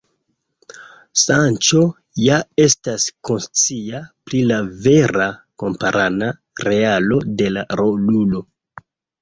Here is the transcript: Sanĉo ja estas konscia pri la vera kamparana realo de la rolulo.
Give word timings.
Sanĉo 1.23 1.81
ja 2.21 2.37
estas 2.65 3.05
konscia 3.29 4.01
pri 4.31 4.41
la 4.53 4.59
vera 4.87 5.29
kamparana 5.65 6.33
realo 6.69 7.23
de 7.43 7.53
la 7.57 7.69
rolulo. 7.85 8.47